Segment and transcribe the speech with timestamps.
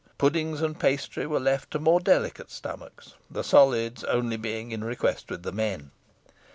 [0.17, 5.29] Puddings and pastry were left to more delicate stomachs the solids only being in request
[5.29, 5.91] with the men.